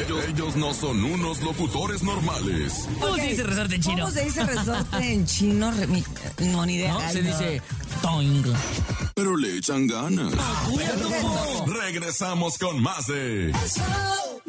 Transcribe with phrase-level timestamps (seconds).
[0.00, 2.88] Ellos, ellos no son unos locutores normales.
[3.00, 3.98] ¿Cómo se dice resorte en chino?
[3.98, 5.72] ¿Cómo se dice resorte en chino?
[6.38, 6.92] No, ni idea.
[6.92, 7.00] ¿No?
[7.10, 7.28] Se no.
[7.28, 7.62] dice
[8.00, 8.42] toing.
[9.14, 10.32] Pero le echan ganas.
[11.66, 13.50] Regresamos con más de...
[13.50, 14.41] El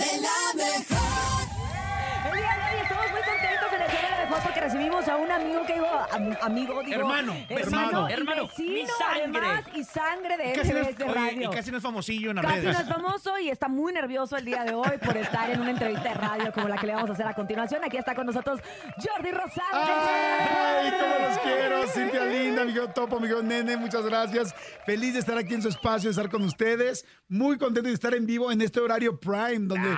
[4.84, 5.74] recibimos a un amigo que
[6.12, 9.40] am- amigo, digo, Hermano, hermano, hermano, y hermano, vecino, mi sangre.
[9.40, 11.52] además, y sangre de Casi no, es, MBS oye, Radio.
[11.52, 14.38] y casi no es famosillo en las Casi no es famoso y está muy nervioso
[14.38, 16.94] el día de hoy por estar en una entrevista de radio como la que le
[16.96, 17.84] vamos a hacer a continuación.
[17.84, 18.60] Aquí está con nosotros
[18.98, 19.68] Jordi Rosado.
[19.74, 21.88] ¡Ay, cómo los quiero!
[21.88, 24.54] Cintia linda, amigo Topo, amigo Nene, muchas gracias.
[24.86, 27.06] Feliz de estar aquí en su espacio, de estar con ustedes.
[27.30, 29.96] Muy contento de estar en vivo en este horario prime, donde...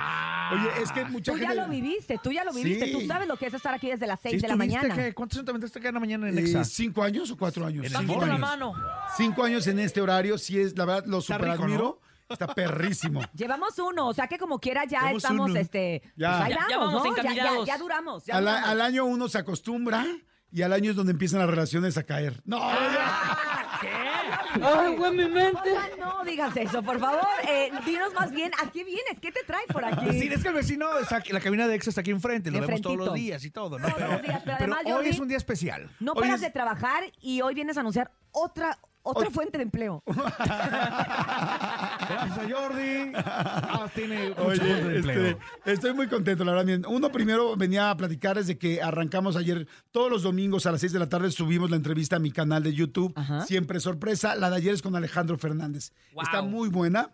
[0.52, 1.62] Oye, es que mucha Tú ya gente...
[1.62, 2.86] lo viviste, tú ya lo viviste.
[2.86, 2.92] Sí.
[2.92, 4.94] Tú sabes lo que es estar aquí desde las 6 ¿Sí de la estuviste mañana.
[5.04, 5.14] qué?
[5.14, 6.64] ¿Cuántos años te aventaste acá en la mañana en eh, Exa?
[6.64, 7.84] ¿Cinco años o cuatro años?
[7.86, 8.40] En Cinco Bajito la años.
[8.40, 8.74] mano.
[9.16, 12.00] Cinco años en este horario, sí es, la verdad, lo super admiro.
[12.28, 13.20] Está perrísimo.
[13.34, 15.60] Llevamos uno, o sea que como quiera ya Llevamos estamos, uno.
[15.60, 16.30] este, Ya.
[16.38, 17.16] pues ahí Ya- ya vamos, ¿no?
[17.16, 17.66] Ya, ya, encaminados.
[17.66, 18.24] ya duramos.
[18.26, 18.70] ya Al, a- duramos.
[18.70, 20.04] al año uno se acostumbra
[20.50, 22.40] y al año es donde empiezan las relaciones a caer.
[22.44, 22.58] No,
[24.62, 25.16] Oigan,
[25.98, 27.26] no digas eso, por favor.
[27.48, 29.18] Eh, dinos más bien, ¿a qué vienes?
[29.20, 30.20] ¿Qué te trae por aquí?
[30.20, 32.60] Sí, es que el vecino, está aquí- la cabina de Exa está aquí enfrente, lo
[32.60, 33.88] vemos todos los días y todo, ¿no?
[33.88, 35.90] Todos los días, pero además, hoy Jordi- es un día especial.
[36.00, 39.64] No Hoy paras es- de trabajar y hoy vienes a anunciar otra, otra fuente de
[39.64, 40.02] empleo.
[42.06, 43.12] Gracias a Jordi.
[43.14, 45.26] Ah, tiene mucho Oye, punto de empleo.
[45.26, 45.38] este,
[45.72, 46.82] estoy muy contento, la verdad.
[46.88, 50.92] Uno primero venía a platicar desde que arrancamos ayer, todos los domingos a las 6
[50.92, 53.12] de la tarde subimos la entrevista a mi canal de YouTube.
[53.16, 53.42] Ajá.
[53.42, 54.34] Siempre sorpresa.
[54.34, 55.92] La de ayer es con Alejandro Fernández.
[56.12, 56.22] Wow.
[56.24, 57.10] Está muy buena.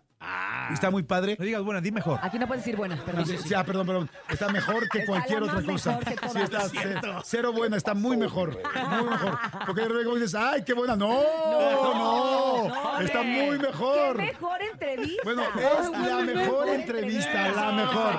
[0.71, 1.35] Está muy padre.
[1.37, 2.19] No digas, bueno, di mejor.
[2.21, 3.25] Aquí no puedes decir buena, perdón.
[3.25, 4.09] Sí, sí, ah, perdón, perdón.
[4.29, 5.99] Está mejor que Está cualquier otra cosa.
[6.31, 8.57] Sí, está cero buena, está muy mejor.
[8.89, 9.39] Muy mejor.
[9.65, 10.95] Porque luego dices, ay, qué buena.
[10.95, 12.69] No, no.
[12.69, 13.45] no, está hombre.
[13.45, 14.17] muy mejor.
[14.17, 15.21] ¡Qué mejor entrevista!
[15.23, 18.13] Bueno, es la mejor entrevista, la mejor.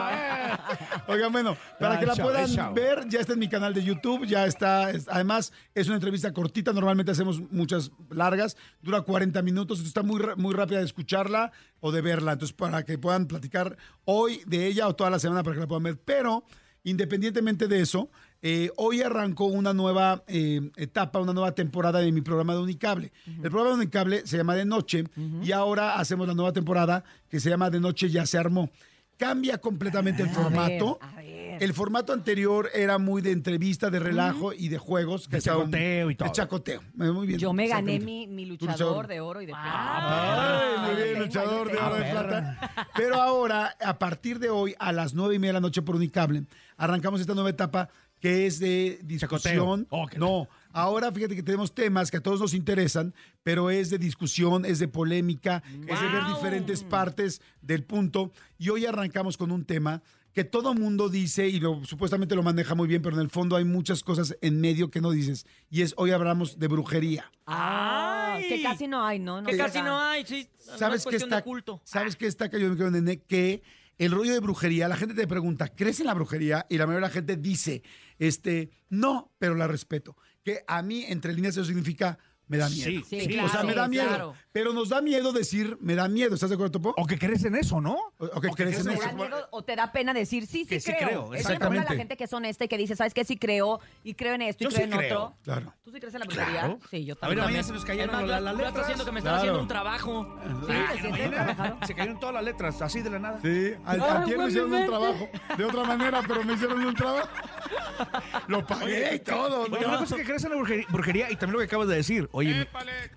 [1.08, 4.26] Oigan, bueno, para Ah, que la puedan ver, ya está en mi canal de YouTube,
[4.26, 4.90] ya está.
[4.90, 10.20] es- además, es una entrevista cortita, normalmente hacemos muchas largas, dura 40 minutos, está muy,
[10.36, 12.32] muy rápida de escucharla o de verla.
[12.32, 15.66] Entonces, para que puedan platicar hoy de ella o toda la semana para que la
[15.66, 15.98] puedan ver.
[16.04, 16.44] Pero,
[16.84, 18.10] independientemente de eso,
[18.42, 23.10] eh, hoy arrancó una nueva eh, etapa, una nueva temporada de mi programa de Unicable.
[23.26, 25.04] El programa de Unicable se llama De Noche
[25.42, 28.70] y ahora hacemos la nueva temporada que se llama De Noche Ya se armó.
[29.18, 30.98] Cambia completamente el formato.
[31.00, 31.24] a ver.
[31.62, 35.28] El formato anterior era muy de entrevista, de relajo y de juegos.
[35.30, 36.28] De estaban- chacoteo y todo.
[36.28, 36.80] De chacoteo.
[36.94, 37.38] Muy bien.
[37.38, 38.04] Yo me gané exactamente.
[38.04, 38.72] mi, mi luchador.
[38.72, 40.60] luchador de oro y de plata.
[40.84, 42.88] Ay, muy bien, luchador de oro de plata.
[42.96, 45.94] Pero ahora, a partir de hoy, a las nueve y media de la noche por
[45.94, 46.44] Unicable,
[46.76, 47.88] arrancamos esta nueva etapa
[48.20, 49.84] que es de discusión.
[49.84, 49.86] Chacoteo.
[49.90, 53.88] Oh, qué no, ahora fíjate que tenemos temas que a todos nos interesan, pero es
[53.88, 58.32] de discusión, es de polémica, es de ver diferentes partes del punto.
[58.58, 60.02] Y hoy arrancamos con un tema
[60.34, 63.54] que todo mundo dice y lo, supuestamente lo maneja muy bien, pero en el fondo
[63.54, 65.46] hay muchas cosas en medio que no dices.
[65.70, 67.30] Y es, hoy hablamos de brujería.
[67.46, 68.48] Ah, Ay.
[68.48, 69.40] que casi no hay, ¿no?
[69.40, 70.48] No Que casi no hay, sí.
[70.66, 71.36] no ¿Sabes es qué está?
[71.36, 71.80] de culto.
[71.84, 73.22] ¿Sabes qué está querido nene?
[73.22, 73.62] Que
[73.96, 76.66] el rollo de brujería, la gente te pregunta, ¿crees en la brujería?
[76.68, 77.84] Y la mayoría de la gente dice,
[78.18, 80.16] este, no, pero la respeto.
[80.44, 82.18] Que a mí, entre líneas, eso significa,
[82.48, 82.84] me da miedo.
[82.84, 83.28] Sí, Sí, sí.
[83.28, 83.48] claro.
[83.48, 84.06] o sea, me da miedo.
[84.08, 84.34] claro.
[84.52, 86.34] Pero nos da miedo decir, me da miedo.
[86.34, 86.94] ¿Estás de acuerdo, Topo?
[86.96, 87.94] O que crees en eso, ¿no?
[88.18, 89.12] O- o que crees en ¿Te eso.
[89.14, 91.26] miedo o te da pena decir sí, sí, Que sí creo?
[91.28, 91.86] creo, exactamente.
[91.88, 93.24] a la gente que es honesta y que dice, ¿sabes qué?
[93.24, 95.22] Sí creo y creo en esto y Yo creo sí en creo.
[95.24, 95.36] otro.
[95.42, 95.74] Claro.
[95.84, 96.60] ¿Tú sí crees en la brujería?
[96.60, 96.78] Claro.
[96.90, 97.44] Sí, yo A ver, también.
[97.46, 98.68] mañana se nos cayeron Es las yo letras.
[98.68, 99.38] estoy haciendo que me están Claro.
[99.42, 100.38] haciendo un trabajo.
[100.66, 101.86] Sí.
[101.86, 103.40] Se cayeron todas las letras, así de la nada.
[103.42, 105.28] Sí, al, antier me hicieron un trabajo.
[105.56, 107.28] De otra manera, pero me hicieron un trabajo.
[108.48, 109.66] Lo pagué y todo.
[109.66, 110.56] Una cosa es que crees en la
[110.90, 112.28] brujería y también lo que acabas de decir.
[112.36, 112.66] Oye,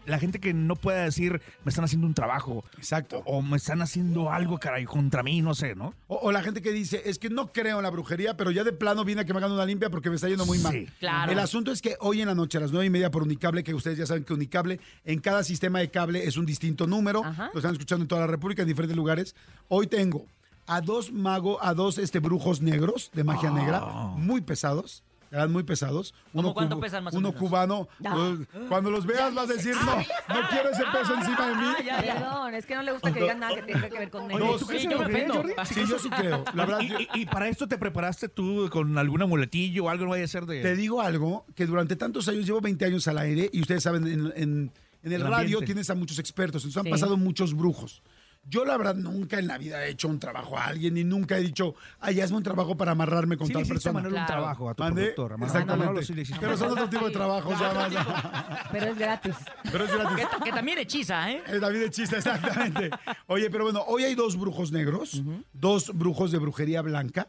[0.05, 2.63] la gente que no pueda decir, me están haciendo un trabajo.
[2.78, 3.23] Exacto.
[3.25, 5.95] O me están haciendo algo, caray, contra mí, no sé, ¿no?
[6.07, 8.63] O, o la gente que dice, es que no creo en la brujería, pero ya
[8.63, 10.72] de plano viene a que me hagan una limpia porque me está yendo muy mal.
[10.72, 11.31] Sí, claro.
[11.31, 13.63] El asunto es que hoy en la noche, a las nueve y media por Unicable,
[13.63, 17.25] que ustedes ya saben que Unicable, en cada sistema de cable es un distinto número.
[17.25, 17.50] Ajá.
[17.53, 19.35] Lo están escuchando en toda la República, en diferentes lugares.
[19.67, 20.27] Hoy tengo
[20.67, 23.81] a dos magos, a dos este, brujos negros de magia negra,
[24.15, 25.03] muy pesados.
[25.31, 26.13] Eran muy pesados.
[26.33, 27.39] ¿Cómo cuánto cubo- pesan más o Uno menos?
[27.41, 27.88] cubano.
[28.00, 28.13] Ya.
[28.13, 31.62] pues, Cuando los veas vas a decir, no, no quiero ese peso encima de mí.
[31.68, 32.13] Ah, ya, ya.
[32.15, 34.35] Perdón, es que no le gusta que digan nada que tenga que ver con Oye,
[34.39, 34.59] negros.
[34.62, 35.33] ¿tú crees sí, en yo me ofendo.
[35.33, 35.53] Jordi?
[35.65, 36.44] Sí, yo sí creo.
[36.53, 39.89] La verdad, Y, yo- y- y para esto te preparaste tú con algún amuletillo o
[39.89, 40.62] algo, no vaya a ser de...
[40.62, 44.07] Te digo algo, que durante tantos años, llevo 20 años al aire, y ustedes saben,
[44.07, 44.71] en, en-
[45.03, 45.65] en el El radio ambiente.
[45.68, 46.88] tienes a muchos expertos, entonces Sí.
[46.88, 48.01] han pasado muchos brujos.
[48.49, 51.38] Yo la verdad nunca en la vida he hecho un trabajo a alguien y nunca
[51.38, 53.94] he dicho, ay, hazme un trabajo para amarrarme con Sí le tal a persona.
[53.94, 54.31] Manuel un Claro.
[54.33, 55.01] trabajo a tu ¿Mande?
[55.13, 55.44] productor.
[55.44, 55.77] Exactamente.
[55.85, 58.67] Manolo sí le hiciste Pero son otro tipo de trabajos, ya más.
[58.71, 59.35] Pero es gratis.
[59.71, 60.25] Pero es gratis.
[60.38, 61.44] Que, que también hechiza, ¿eh?
[61.59, 62.89] David de chiste, exactamente.
[63.27, 65.21] Oye, pero bueno, hoy hay dos brujos negros,
[65.53, 67.27] dos brujos de brujería blanca.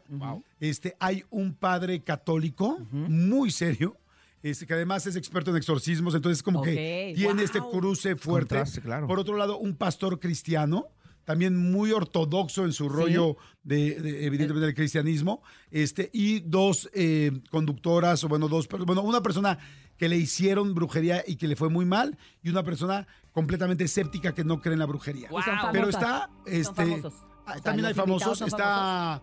[0.59, 3.97] Este, hay un padre católico muy serio.
[4.41, 7.43] Este, que además es experto en exorcismos, entonces como que tiene wow.
[7.43, 8.55] este cruce fuerte.
[8.55, 9.05] Contraste, claro.
[9.05, 10.87] Por otro lado, un pastor cristiano,
[11.29, 17.29] también muy ortodoxo en su rollo de, de, evidentemente del cristianismo, este, y dos eh,
[17.51, 19.59] conductoras, o bueno, dos, bueno, una persona
[19.95, 24.33] que le hicieron brujería y que le fue muy mal, y una persona completamente escéptica
[24.33, 25.29] que no cree en la brujería.
[25.29, 25.39] Wow.
[25.39, 25.71] Y son famosas.
[25.71, 27.13] Pero está, Son este, famosos.
[27.21, 29.21] ah, O sea, también hay famosos, son está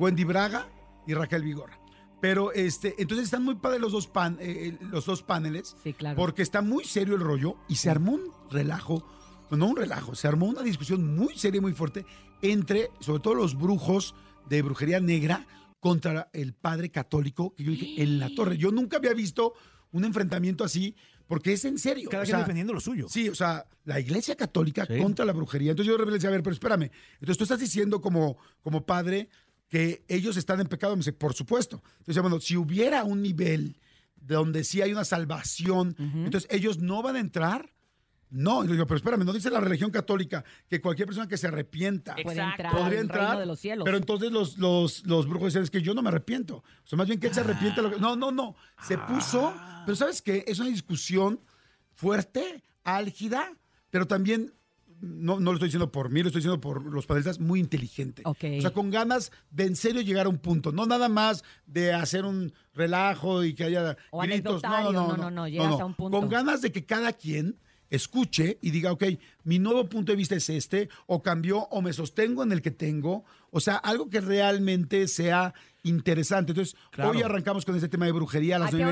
[0.00, 0.66] Wendy Braga
[1.06, 1.78] y Raquel Vigorra.
[2.20, 5.92] Pero este, entonces están muy padres los dos pan, eh, eh, los dos paneles, Sí,
[5.92, 6.16] claro.
[6.16, 9.04] porque está muy serio el rollo y se armó un relajo,
[9.58, 12.04] no un relajo, se armó una discusión muy seria y muy fuerte
[12.42, 14.14] entre, sobre todo los brujos
[14.48, 15.46] de brujería negra
[15.80, 18.58] contra el padre católico, que yo dije, en la torre.
[18.58, 19.54] Yo nunca había visto
[19.92, 20.94] un enfrentamiento así,
[21.26, 22.10] porque es en serio.
[22.10, 23.08] Cada o quien sea, defendiendo lo suyo.
[23.08, 24.98] Sí, o sea, la iglesia católica Sí.
[24.98, 25.70] contra la brujería.
[25.70, 26.90] Entonces yo repente decía, a ver, pero espérame.
[27.14, 29.28] Entonces tú estás diciendo como, como padre
[29.68, 30.94] que ellos están en pecado.
[30.94, 31.82] Me dice, por supuesto.
[32.00, 33.78] Entonces, bueno, si hubiera un nivel
[34.16, 37.72] donde sí hay una salvación, entonces ellos no van a entrar.
[38.30, 42.12] No, digo, pero espérame, no dice la religión católica que cualquier persona que se arrepienta
[42.16, 42.22] Exacto.
[42.24, 43.20] Puede entrar podría entrar.
[43.26, 43.84] reino de los cielos.
[43.84, 46.58] Pero entonces los, los, los brujos decían, es que yo no me arrepiento.
[46.58, 47.82] O sea, más bien que él se arrepiente.
[47.82, 48.54] lo que- No, no, no.
[48.86, 49.52] Se puso,
[49.84, 50.44] pero ¿sabes qué?
[50.46, 51.40] Es una discusión
[51.94, 53.52] fuerte, álgida,
[53.90, 54.54] pero también,
[55.00, 58.22] no, no lo estoy diciendo por mí, lo estoy diciendo por los panelistas, muy inteligente.
[58.24, 60.72] O sea, con ganas de en serio llegar a un punto.
[60.72, 64.62] No nada más de hacer un relajo y que haya O gritos.
[64.62, 66.18] anecdotario, no, no, no, llegas a un punto.
[66.20, 67.58] Con ganas de que cada quien
[67.90, 69.04] escuche y diga, ok,
[69.44, 72.70] mi nuevo punto de vista es este, o cambió, o me sostengo en el que
[72.70, 73.24] tengo.
[73.50, 75.52] O sea, algo que realmente sea
[75.82, 76.52] interesante.
[76.52, 77.10] Entonces, Claro.
[77.10, 78.84] hoy arrancamos con este tema de brujería a las ¿A qué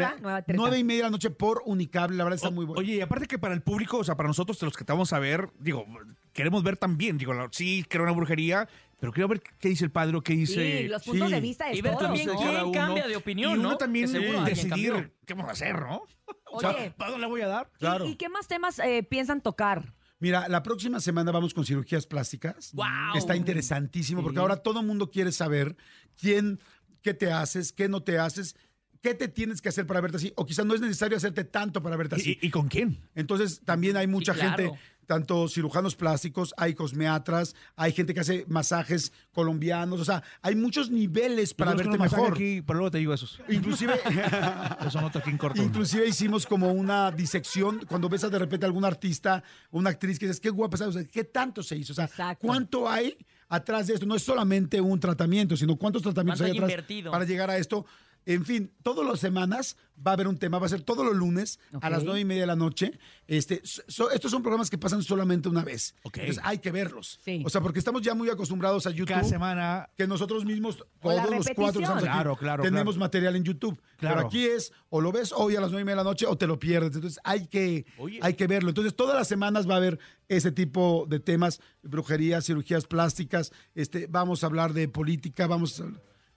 [0.54, 2.16] nueve y media- de la noche por Unicable.
[2.16, 2.80] La verdad está muy bueno.
[2.80, 5.12] Oye, y aparte que para el público, o sea, para nosotros, los que te vamos
[5.12, 5.86] a ver, digo,
[6.32, 8.68] queremos ver también, digo, la- sí, creo una brujería,
[8.98, 10.82] pero quiero ver qué dice el padre, o qué dice...
[10.82, 11.34] Sí, los puntos sí.
[11.34, 12.36] de vista de Y ver todos, también ¿no?
[12.36, 13.76] quién uno, cambia de opinión, y uno ¿no?
[13.78, 16.02] también seguro decidir qué vamos a hacer, ¿no?
[16.50, 17.70] O sea, ¿para dónde le voy a dar?
[17.74, 18.06] ¿Y- Claro.
[18.06, 19.94] ¿Y, qué más temas eh, piensan tocar?
[20.18, 22.70] Mira, la próxima semana vamos con cirugías plásticas.
[22.74, 23.16] ¡Guau!
[23.16, 25.76] Está interesantísimo porque ahora todo el mundo quiere saber
[26.16, 26.58] quién,
[27.02, 28.56] qué te haces, qué no te haces,
[29.02, 30.32] qué te tienes que hacer para verte así.
[30.36, 32.38] O quizás no es necesario hacerte tanto para verte así.
[32.40, 32.98] ¿Y, y con quién?
[33.14, 34.56] Entonces también hay mucha claro.
[34.56, 34.78] gente,
[35.08, 40.90] tanto cirujanos plásticos, hay cosmeatras, hay gente que hace masajes colombianos, o sea, hay muchos
[40.90, 42.34] niveles para verte mejor.
[42.34, 43.40] Aquí, pero luego te digo esos.
[43.48, 45.62] Inclusive, aquí en corto.
[45.62, 50.18] inclusive hicimos como una disección cuando ves a de repente a algún artista, una actriz
[50.18, 52.46] que dices, qué guapa, está", o sea, qué tanto se hizo, o sea, Exacto.
[52.46, 53.16] cuánto hay
[53.48, 54.04] atrás de esto.
[54.04, 57.10] No es solamente un tratamiento, sino cuántos tratamientos ¿Cuánto hay hay atrás invertido?
[57.12, 57.86] para llegar a esto.
[58.26, 59.76] En fin, todas las semanas
[60.06, 62.24] va a haber un tema, va a ser todos los lunes a las nueve y
[62.24, 62.98] media de la noche.
[63.26, 65.94] Este, so- estos son programas que pasan solamente una vez.
[66.04, 67.18] Entonces hay que verlos.
[67.24, 67.42] Sí.
[67.44, 69.88] O sea, porque estamos ya muy acostumbrados a YouTube Cada semana...
[69.96, 73.06] que nosotros mismos, todos los cuatro estamos aquí, Claro, claro, tenemos claro.
[73.06, 73.80] material en YouTube.
[73.96, 74.16] Claro.
[74.16, 76.26] Pero aquí es, o lo ves hoy a las nueve y media de la noche
[76.26, 76.94] o te lo pierdes.
[76.94, 78.20] Entonces hay que, Oye.
[78.22, 78.68] hay que verlo.
[78.68, 79.98] Entonces todas las semanas va a haber
[80.28, 85.86] ese tipo de temas, brujería, cirugías plásticas, este, vamos a hablar de política, vamos a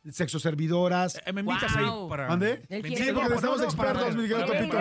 [0.10, 1.22] sexo servidoras.
[1.26, 2.28] Eh, ¿Me invitas ahí para...?
[2.28, 2.64] ¿Mande?
[2.70, 4.78] Él ¿Me quiere- Sí, porque para- expertos, mi querido Topito.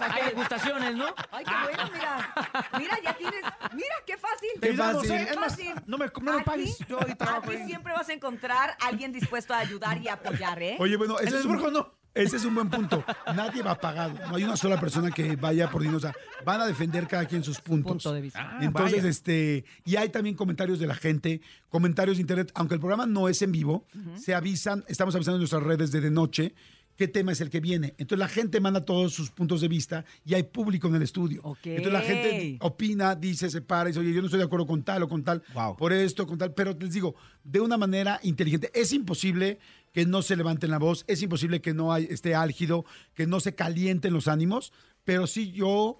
[0.00, 1.06] hay degustaciones, ¿no?
[1.32, 2.34] Ay, qué bueno, mira.
[2.78, 3.42] Mira, ya tienes.
[3.72, 4.48] Mira, qué fácil.
[4.60, 5.10] Qué fácil.
[5.10, 5.26] ¿eh?
[5.30, 5.74] Es más, Fácil.
[5.86, 7.66] no me, no me Aquí- pagues, yo ahí trabajo Aquí ahí.
[7.66, 10.76] siempre vas a encontrar a alguien dispuesto a ayudar y apoyar, ¿eh?
[10.78, 11.92] Oye, bueno, es, Burgo no.
[12.14, 13.04] Ese es un buen punto.
[13.34, 14.14] Nadie va pagado.
[14.28, 15.98] No hay una sola persona que vaya por dinero.
[15.98, 16.12] O sea,
[16.44, 17.92] van a defender cada quien sus puntos.
[17.92, 18.40] Punto de vista.
[18.40, 19.08] Ah, Entonces, vaya.
[19.08, 23.28] este, y hay también comentarios de la gente, comentarios de internet, aunque el programa no
[23.28, 23.86] es en vivo,
[24.16, 26.54] se avisan, estamos avisando en nuestras redes de de noche
[26.96, 27.94] qué tema es el que viene.
[27.96, 31.56] Entonces la gente manda todos sus puntos de vista y hay público en el estudio.
[31.64, 34.66] Entonces la gente opina, dice, se para y dice, oye, yo no estoy de acuerdo
[34.66, 35.76] con tal o con tal, Wow.
[35.76, 38.70] por esto, con tal, pero les digo, de una manera inteligente.
[38.74, 39.58] Es imposible
[39.92, 43.40] que no se levanten la voz, es imposible que no hay, esté álgido, que no
[43.40, 44.72] se calienten los ánimos,
[45.04, 45.98] pero sí yo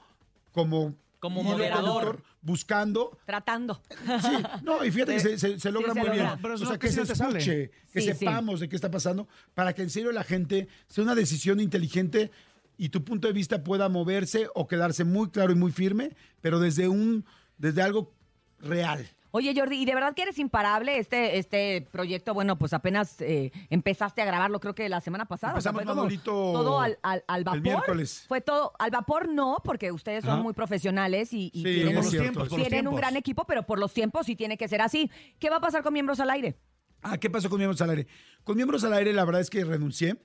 [0.53, 2.23] como Como moderador.
[2.41, 3.83] buscando Tratando.
[4.23, 4.33] Sí,
[4.63, 6.25] no, y fíjate que se, se- se logra se muy logra.
[6.31, 6.39] bien.
[6.43, 7.39] Pero o sea, no, que casi se sale.
[7.39, 8.15] escuche, que Sí, sí.
[8.19, 12.31] sepamos de qué está pasando, para que en serio la gente sea una decisión inteligente
[12.79, 16.59] y tu punto de vista pueda moverse o quedarse muy claro y muy firme, pero
[16.61, 17.25] desde un,
[17.59, 18.15] desde algo
[18.61, 19.07] real.
[19.33, 20.99] Oye, Jordi, ¿y de verdad que eres imparable?
[20.99, 25.55] Este, este proyecto, bueno, pues apenas eh, empezaste a grabarlo, creo que la semana pasada.
[25.57, 27.61] O sea, fue Manolito, todo al, al- al el vapor.
[27.63, 28.25] miércoles.
[28.27, 30.43] Fue todo al vapor, no, porque ustedes son Ajá.
[30.43, 33.93] muy profesionales y, y Sí, tienen, los cierto, tiempos, un gran equipo, pero por los
[33.95, 35.11] tiempos sí tiene que ser así.
[35.39, 36.57] ¿Qué va a pasar con Miembros al Aire?
[37.03, 38.07] Ah, ¿qué pasó con Miembros al Aire?
[38.45, 40.17] Con Miembros al Aire, la verdad es que renuncié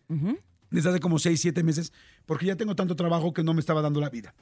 [0.72, 1.94] desde hace como 6, 7 meses,
[2.26, 4.34] porque ya tengo tanto trabajo que no me estaba dando la vida.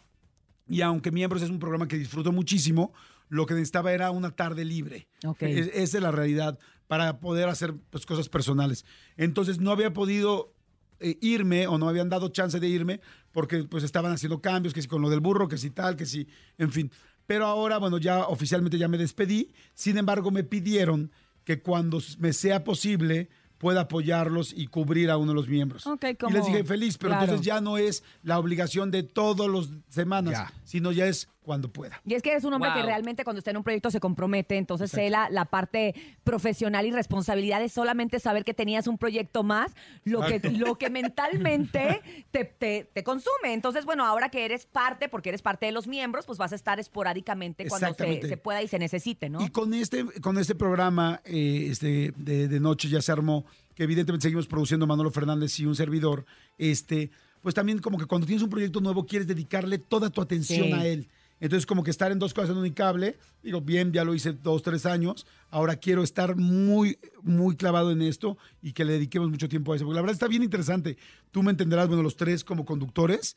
[0.69, 2.93] Y aunque Miembros es un programa que disfruto muchísimo,
[3.33, 5.07] lo que necesitaba era una tarde libre.
[5.25, 5.41] Ok.
[5.43, 8.85] Es- esa es la realidad, para poder hacer pues, cosas personales.
[9.17, 10.53] Entonces no había podido
[10.99, 14.81] eh, irme o no habían dado chance de irme porque pues estaban haciendo cambios, que
[14.81, 16.91] si con lo del burro, que si tal, que si, en fin.
[17.25, 19.51] Pero ahora, bueno, ya oficialmente ya me despedí.
[19.73, 21.11] Sin embargo, me pidieron
[21.43, 25.87] que cuando me sea posible pueda apoyarlos y cubrir a uno de los miembros.
[25.87, 27.23] Ok, y como- les dije feliz, pero claro.
[27.23, 30.53] entonces ya no es la obligación de todos los semanas, Ya.
[30.65, 32.01] sino ya es cuando pueda.
[32.05, 34.57] Y es que eres un hombre que realmente cuando está en un proyecto se compromete,
[34.57, 39.43] entonces sé la, la parte profesional y responsabilidad es solamente saber que tenías un proyecto
[39.43, 39.73] más,
[40.03, 43.53] lo que, lo que mentalmente te, te- te consume.
[43.53, 46.55] Entonces, bueno, ahora que eres parte, porque eres parte de los miembros, pues vas a
[46.55, 49.41] estar esporádicamente cuando se, pueda y se necesite, ¿no?
[49.43, 53.45] Y con este, con este programa eh, este, de, de noche ya se armó,
[53.75, 56.25] que evidentemente seguimos produciendo Manolo Fernández y un servidor,
[56.57, 60.67] este, pues también como que cuando tienes un proyecto nuevo quieres dedicarle toda tu atención
[60.67, 60.73] Sí.
[60.73, 61.09] a él.
[61.43, 64.31] Entonces como que estar en dos cosas en un cable, digo, bien, ya lo hice
[64.31, 69.29] dos, tres años, ahora quiero estar muy, muy clavado en esto y que le dediquemos
[69.29, 70.97] mucho tiempo a eso, porque la verdad está bien interesante.
[71.31, 73.35] Tú me entenderás, bueno, los tres como conductores,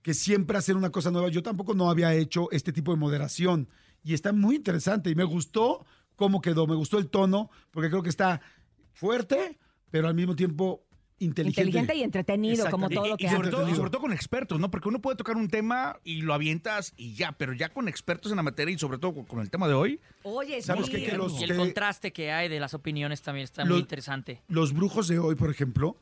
[0.00, 1.28] que siempre hacer una cosa nueva.
[1.28, 3.68] Yo tampoco no había hecho este tipo de moderación
[4.02, 5.84] y está muy interesante y me gustó
[6.16, 8.40] cómo quedó, me gustó el tono, porque creo que está
[8.94, 9.58] fuerte,
[9.90, 10.86] pero al mismo tiempo
[11.24, 11.60] inteligente.
[11.62, 13.60] Inteligente y entretenido, como todo lo Y, que y sobre, haces.
[13.60, 14.70] todo, y sobre todo con expertos, ¿no?
[14.70, 18.32] Porque uno puede tocar un tema y lo avientas y ya, pero ya con expertos
[18.32, 20.92] en la materia y sobre todo con, con el tema de hoy, Oye, ¿Sabes sí.
[20.92, 21.04] qué?
[21.04, 23.80] Que los- Y el que- contraste que hay de las opiniones también está Lo- muy
[23.80, 24.42] interesante.
[24.48, 25.96] Los brujos de hoy, por ejemplo,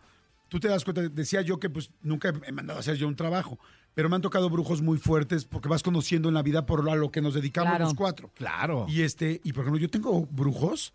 [0.48, 3.16] tú te das cuenta, decía yo que pues nunca he mandado a hacer yo un
[3.16, 3.58] trabajo,
[3.94, 6.94] pero me han tocado brujos muy fuertes porque vas conociendo en la vida por a
[6.94, 7.84] lo que nos dedicamos Claro.
[7.84, 8.30] los cuatro.
[8.34, 8.86] claro.
[8.88, 10.92] Y este, y por ejemplo, yo tengo brujos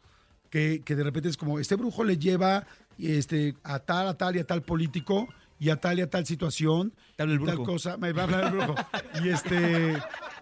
[0.49, 2.65] que, que de repente es como, este brujo le lleva
[2.99, 5.27] este, a tal, a tal y a tal político
[5.59, 6.93] y a tal y a tal situación.
[7.15, 7.63] Tal brujo.
[7.63, 7.97] cosa.
[7.97, 8.75] Me va a hablar el brujo.
[9.23, 9.93] Y este,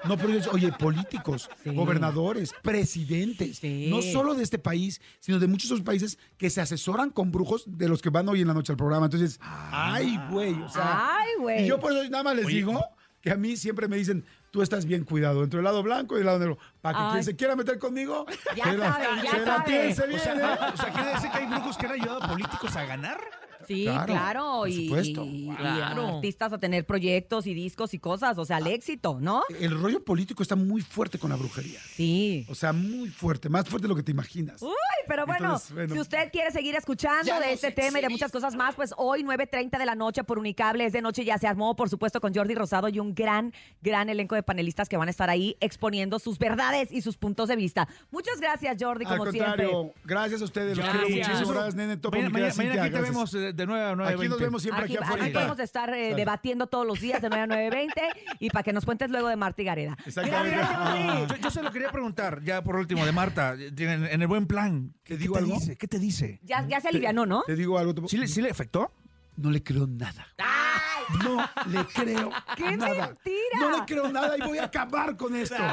[0.05, 1.69] no, pero yo- oye, políticos, Sí.
[1.73, 3.87] gobernadores, presidentes, Sí.
[3.89, 7.63] no solo de este país, sino de muchos otros países que se asesoran con brujos
[7.67, 9.05] de los que van hoy en la noche al programa.
[9.05, 11.15] Entonces, ay, güey, o sea.
[11.17, 11.63] Ay, güey.
[11.63, 12.55] Y yo por eso nada más les Oye.
[12.55, 12.83] digo
[13.21, 16.19] que a mí siempre me dicen, tú estás bien cuidado entre el lado blanco y
[16.19, 16.59] el lado negro.
[16.79, 17.11] Para que Ay.
[17.13, 19.63] quien se quiera meter conmigo, Ya se la- saben, ya se la saben.
[19.65, 20.71] piense O bien, sea, ¿eh?
[20.73, 23.17] o sea, quiere decir que hay brujos que han ayudado a políticos a ganar.
[23.67, 24.43] Sí, Claro, claro.
[24.59, 25.23] por y, supuesto.
[25.25, 26.07] y- y Claro.
[26.15, 29.43] artistas a tener proyectos y discos y cosas, o sea, al éxito, ¿no?
[29.59, 31.79] El rollo político está muy fuerte con la brujería.
[31.95, 32.45] Sí.
[32.49, 34.61] O sea, muy fuerte, más fuerte de lo que te imaginas.
[34.61, 34.69] Uy,
[35.07, 35.93] pero bueno, Entonces, bueno.
[35.95, 39.23] si usted quiere seguir escuchando de este tema y de muchas cosas más, pues hoy
[39.23, 42.33] 9.30 de la noche por Unicable, es de noche ya se armó, por supuesto, con
[42.33, 46.19] Jordi Rosado y un gran, gran elenco de panelistas que van a estar ahí exponiendo
[46.19, 47.87] sus verdades y sus puntos de vista.
[48.11, 49.65] Muchas gracias, Jordi, Al como siempre.
[49.67, 51.05] contrario, gracias a ustedes, los Gracias.
[51.05, 51.51] quiero muchísimo.
[51.53, 53.33] Gracias, nene, Topo, Mañana, mi querida mañana- mañana Cintia, aquí te gracias.
[53.33, 54.13] vemos eh, de 9 a 9.
[54.15, 55.23] Aquí nos vemos siempre aquí, Aquí, afuera.
[55.25, 57.91] aquí podemos estar eh, debatiendo todos los días de 9 a 9.20
[58.39, 59.97] y para que nos cuentes luego de Marta y Gareda.
[60.05, 61.35] Exactamente.
[61.35, 64.47] Yo, yo se lo quería preguntar, ya por último, de Marta, en, en el buen
[64.47, 64.93] plan.
[65.03, 65.53] ¿Te ¿Qué digo te algo?
[65.55, 65.75] dice?
[65.77, 66.39] ¿Qué te dice?
[66.43, 67.43] Ya, ya se alivianó, ¿no?
[67.45, 68.07] Te digo algo.
[68.07, 68.91] ¿Sí le, sí le afectó?
[69.37, 70.27] No le creo nada.
[71.23, 71.37] No
[71.67, 73.07] le creo ¡Qué nada.
[73.07, 73.59] mentira!
[73.59, 75.57] No le creo nada y voy a acabar con esto.
[75.57, 75.63] No,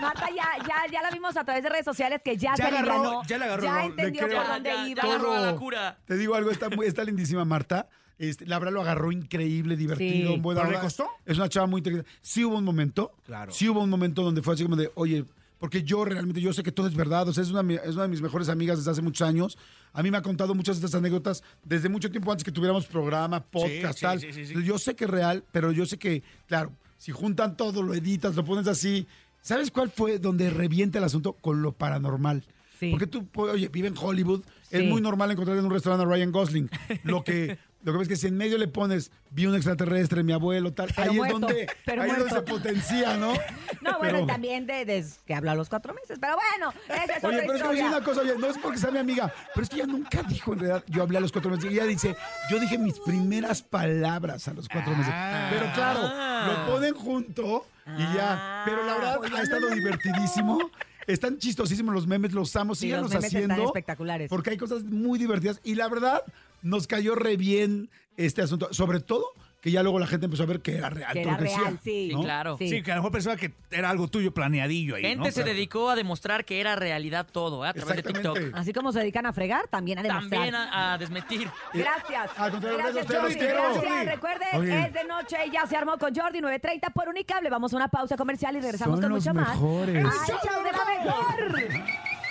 [0.00, 2.62] Marta ya, ya, ya la vimos a través de redes sociales que ya, Ya se
[2.64, 3.22] agarró, alivianó.
[3.26, 4.36] ya la agarró, Ya no, le entendió creo.
[4.38, 5.02] por Ya, dónde ya, iba.
[5.02, 5.46] ya Todo.
[5.46, 5.98] la cura.
[6.06, 7.88] Te digo algo, está, muy, está lindísima Marta.
[8.18, 10.40] Este, la verdad lo agarró increíble, divertido, Sí.
[10.40, 10.86] buena ¿Pero le onda.
[10.86, 11.08] costó?
[11.24, 12.10] Es una chava muy inteligente.
[12.20, 13.12] Sí hubo un momento.
[13.24, 13.52] Claro.
[13.52, 15.24] Sí hubo un momento donde fue así como de, oye,
[15.60, 17.28] porque yo realmente, yo sé que todo es verdad.
[17.28, 19.58] O sea, es una, es una de mis mejores amigas desde hace muchos años.
[19.92, 22.86] A mí me ha contado muchas de estas anécdotas desde mucho tiempo antes que tuviéramos
[22.86, 24.20] programa, podcast, sí, tal.
[24.20, 27.82] sí, sí, Yo sé que es real, pero yo sé que, claro, si juntan todo,
[27.82, 29.06] lo editas, lo pones así.
[29.42, 31.34] ¿Sabes cuál fue donde revienta el asunto?
[31.34, 32.42] Con lo paranormal.
[32.78, 32.90] Sí.
[32.90, 36.32] Porque tú, oye, vive en Hollywood, es muy normal encontrar en un restaurante a Ryan
[36.32, 36.70] Gosling.
[37.04, 40.32] Lo que, lo que ves que si en medio le pones, vi un extraterrestre, mi
[40.32, 43.32] abuelo, tal, Pero ahí muerto, es donde, pero ahí es donde se potencia, ¿no?
[43.80, 46.18] No, bueno, Pero- también de, de- que habla a los cuatro meses.
[46.20, 48.46] Pero bueno, esa es Oye, otra pero es que voy a una cosa, oye, no
[48.48, 51.16] es porque sea mi amiga, pero es que ella nunca dijo en realidad, yo hablé
[51.18, 52.14] a los cuatro meses, y ella dice,
[52.50, 55.12] yo dije mis primeras palabras a los cuatro meses.
[55.16, 55.48] Ah.
[55.50, 58.34] Pero claro, lo ponen junto y ya.
[58.60, 60.70] Ah, Pero la verdad pues ha estado divertidísimo.
[61.06, 63.66] Están chistosísimos los memes, los amo, Sí, síganos los memes están haciendo.
[63.66, 64.28] espectaculares.
[64.28, 66.22] Porque hay cosas muy divertidas y la verdad
[66.62, 68.68] nos cayó re bien este asunto.
[68.72, 71.12] Sobre todo que ya luego la gente empezó a ver que era real.
[71.12, 72.08] Que todo era lo que decía, real, sí.
[72.08, 72.22] Sí, ¿no?
[72.22, 72.56] claro.
[72.56, 72.68] Sí.
[72.70, 75.24] Sí, que a lo mejor pensaba que era algo tuyo planeadillo ahí, Gente ¿no?
[75.26, 77.68] se Pero- dedicó a demostrar que era realidad todo, ¿eh?
[77.68, 78.38] a través de TikTok.
[78.54, 80.30] Así como se dedican a fregar, también a demostrar.
[80.30, 81.46] También a, a desmentir.
[81.74, 82.30] Gracias.
[82.30, 83.34] Contrario, Gracias, gracias a Jordi.
[83.34, 83.84] Gracias.
[83.84, 84.04] Jordi.
[84.06, 84.80] Recuerden, Oye.
[84.86, 87.50] es de noche y ya se armó con Jordi 9.30 por Unicable.
[87.50, 89.48] Vamos a una pausa comercial y regresamos Son con los mucho más.
[89.50, 90.06] mejores.
[90.06, 91.80] ¡Ay, El show de la mejor!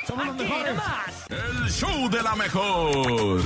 [0.08, 0.74] Somos los mejores.
[1.30, 3.42] El show de la mejor.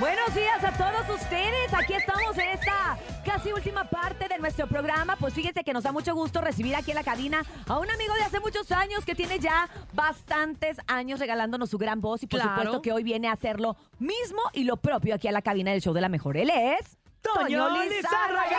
[0.00, 1.72] Buenos días a todos ustedes.
[1.74, 5.14] Aquí estamos en esta casi última parte de nuestro programa.
[5.16, 8.14] Pues fíjense que nos da mucho gusto recibir aquí en la cabina a un amigo
[8.14, 12.40] de hace muchos años que tiene ya bastantes años regalándonos su gran voz y por
[12.40, 12.54] Claro.
[12.56, 15.70] supuesto que hoy viene a hacer lo mismo y lo propio aquí a la cabina
[15.72, 16.38] del show de la mejor.
[16.38, 18.56] Él es ¡Toño Lizárraga!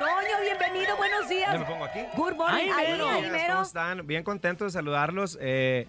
[0.00, 1.52] Toño, bienvenido, buenos días.
[1.52, 2.00] ¿Ya me pongo aquí?
[2.16, 2.72] Good morning.
[2.76, 3.06] Mero.
[3.30, 3.52] mero.
[3.52, 4.04] ¿Cómo están?
[4.08, 5.38] Bien contentos de saludarlos.
[5.40, 5.86] Eh,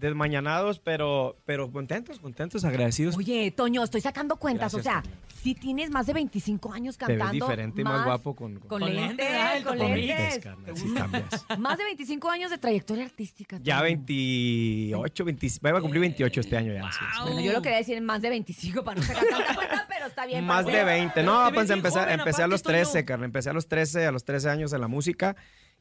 [0.00, 3.16] desmañanados, pero, pero contentos, contentos, agradecidos.
[3.16, 4.72] Oye, Toño, estoy sacando cuentas.
[4.74, 5.02] Gracias, o sea,
[5.42, 7.44] si tienes más de 25 años Te ves cantando.
[7.46, 10.38] diferente y más guapo con- con, con- Con lentes, lentes, con con lentes.
[10.44, 11.46] Carnal, sí cambias.
[11.58, 13.58] Más de 25 años de trayectoria artística.
[13.62, 13.84] Ya Toño.
[13.84, 16.90] 28, 20, voy a cumplir 28 este año ya.
[16.92, 17.04] sí, sí.
[17.18, 17.26] Wow.
[17.26, 20.26] Bueno, yo lo quería decir más de 25 para no sacar tanta cuenta, pero está
[20.26, 20.44] bien.
[20.44, 21.22] Más de 20.
[21.22, 22.76] No, pues empecé, empecé a los Toño.
[22.76, 23.26] 13, carnal.
[23.26, 25.36] Empecé a los 13, a los 13 años en la música.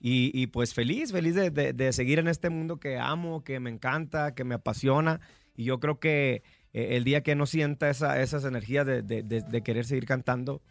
[0.05, 3.62] Y, y, pues feliz, feliz de, de- de seguir en este mundo que amo, que
[3.62, 5.22] me encanta, que me apasiona.
[5.55, 6.43] Y yo creo que
[6.74, 10.05] eh, el día que no sienta esa, esas energías de, de- de- de querer seguir
[10.05, 10.62] cantando,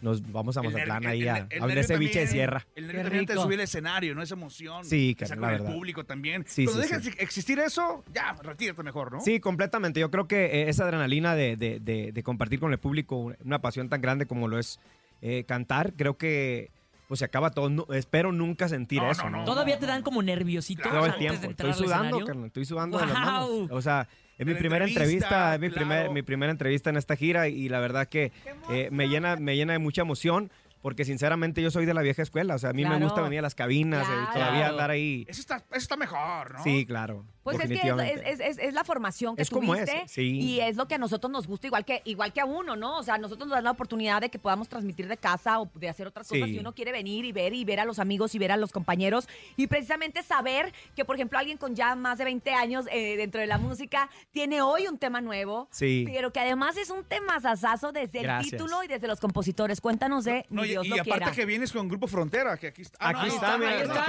[0.00, 2.66] nos vamos a El Mazatlán ahí el- a, el- el a ceviche de sierra.
[2.74, 4.22] El nervio también te subir al escenario, ¿no?
[4.22, 4.84] Esa emoción.
[4.86, 6.44] Sí, que con el público también.
[6.48, 7.18] Sí, Cuando sí, dejes sí.
[7.18, 9.20] existir eso, ya, retírate mejor, ¿no?
[9.20, 10.00] Sí, completamente.
[10.00, 13.60] Yo creo que eh, esa adrenalina de, de- de- de compartir con el público una
[13.60, 14.80] pasión tan grande como lo es
[15.20, 16.70] eh, cantar, creo que
[17.12, 17.68] pues se acaba todo.
[17.68, 19.28] No- espero nunca sentir No, eso.
[19.28, 19.44] no, no.
[19.44, 21.42] Todavía te dan como nerviositos Todo el antes tiempo.
[21.42, 22.46] de Estoy sudando, carnal.
[22.46, 23.48] Estoy sudando de las manos.
[23.50, 23.68] Guau.
[23.76, 25.86] O sea, es mi primera entrevista, entrevista, es mi, claro.
[25.88, 28.32] primer, mi primera entrevista en esta gira y, la verdad que
[28.70, 30.50] eh, me, llena, me llena de mucha emoción
[30.80, 32.54] porque sinceramente yo soy de la vieja escuela.
[32.54, 34.22] O sea, a mí me gusta venir a las cabinas Claro.
[34.22, 35.26] y todavía andar ahí.
[35.28, 36.64] Eso está, eso está mejor, ¿no?
[36.64, 37.26] Sí, claro.
[37.42, 40.38] Pues es que es, es- es- es la formación que Es como tuviste es, sí.
[40.40, 42.98] y es lo que a nosotros nos gusta, igual que, igual que a uno, ¿no?
[42.98, 45.68] O sea, a nosotros nos dan la oportunidad de que podamos transmitir de casa o
[45.74, 48.34] de hacer otras cosas si uno quiere venir y ver y ver a los amigos
[48.34, 52.18] y ver a los compañeros y precisamente saber que, por ejemplo, alguien con ya más
[52.18, 56.04] de 20 años eh, dentro de la música tiene hoy un tema nuevo, Sí.
[56.06, 59.80] pero que además es un tema sasazo desde el título y desde los compositores.
[59.80, 61.32] Cuéntanos de No, y, Dios y lo aparte quiera.
[61.32, 62.98] que vienes con Grupo Frontera, que aquí está.
[63.00, 64.04] Ah, no, Aquí ahí está, mira, ahí está.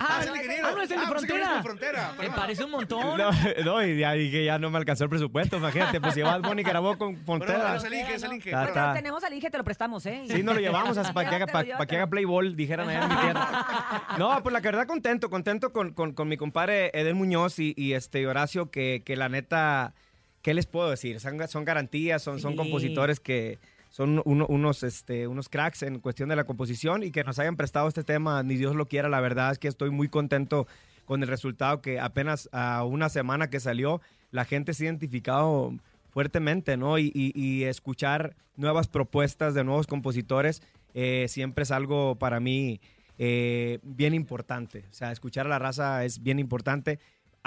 [0.00, 0.66] Ah, es el ingeniero.
[0.68, 1.62] ah, no es el de Ah, eres Frontera.
[1.62, 2.12] Frontera.
[2.18, 3.16] Me parece un montón.
[3.18, 3.30] No,
[3.64, 6.62] no, y ya dije, ya no me alcanzó el presupuesto, imagínate, pues si vas Bonnie
[6.64, 7.58] grabó con Frontera.
[7.64, 8.50] pero es el Inge, es el Inge.
[8.50, 8.92] Pero-.
[8.94, 10.24] Tenemos al Inge, te lo prestamos, ¿eh?
[10.28, 13.02] Sí, no lo llevamos hasta para que, haga, Llévatelo, para, que haga playball, dijeran allá
[13.02, 14.06] en mi tierra.
[14.18, 17.92] No, pues la verdad contento, contento con, con- con mi compadre Eden Muñoz y, y,
[17.94, 19.94] este Horacio, que, que la neta,
[20.42, 21.20] ¿qué les puedo decir?
[21.20, 22.56] Son, son garantías, son, son Sí.
[22.58, 23.58] compositores que
[23.96, 27.56] son uno- unos, este, unos cracks en cuestión de la composición y que nos hayan
[27.56, 30.66] prestado este tema, ni Dios lo quiera, la verdad es que estoy muy contento
[31.06, 35.72] con el resultado que apenas a una semana que salió, la gente se ha identificado
[36.10, 36.98] fuertemente, ¿no?
[36.98, 42.82] Y escuchar nuevas propuestas de nuevos compositores eh, siempre es algo para mí
[43.18, 44.84] eh, bien importante.
[44.90, 46.98] O sea, escuchar a la raza es bien importante.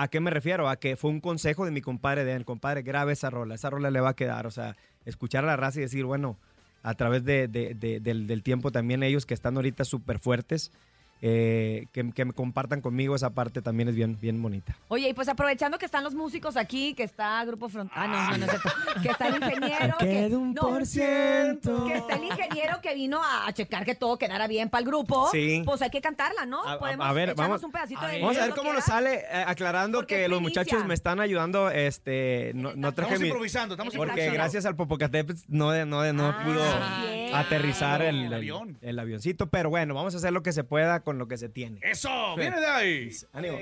[0.02, 0.70] ¿A qué me refiero?
[0.70, 3.92] A que fue un consejo de mi compadre, de compadre, grave esa rola, esa rola
[3.92, 4.48] le va a quedar.
[4.48, 6.38] O sea, escuchar a la raza y decir, bueno,
[6.84, 10.72] a través de- de- de- del, del tiempo también ellos que están ahorita súper fuertes,
[11.21, 14.75] eh, que, que me compartan conmigo esa parte también es bien, bien bonita.
[14.88, 18.38] Oye, y pues aprovechando que están los músicos aquí, que está Grupo Frontal, ah, no,
[18.38, 21.86] no, no es cierto, que está el ingeniero, que, queda un no, por ciento.
[21.86, 25.29] que está el ingeniero que vino a checar que todo quedara bien para el grupo,
[25.32, 25.62] Sí.
[25.65, 26.63] pues hay que cantarla, ¿no?
[26.67, 28.21] A- Podemos a ver, echarnos vamos- un pedacito a de ver.
[28.21, 31.69] Vamos a ver cómo nos sale, eh, aclarando Porque que los muchachos me están ayudando,
[31.69, 33.27] este, no, no traje Estamos mi...
[33.27, 34.34] improvisando, estamos Porque improvisando.
[34.36, 36.62] gracias al Popocatépetl no, de- no, de- no Ah, pudo
[37.10, 37.36] bien.
[37.36, 38.77] aterrizar el, El el- avión.
[38.82, 41.50] el avioncito, pero bueno, vamos a hacer lo que se pueda con lo que se
[41.50, 41.80] tiene.
[41.82, 43.10] Eso, viene de ahí.
[43.34, 43.58] Ánimo.